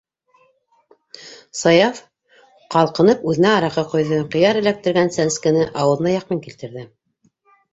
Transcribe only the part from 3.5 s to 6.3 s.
араҡы ҡойҙо, ҡыяр эләктергән сәнскене ауыҙына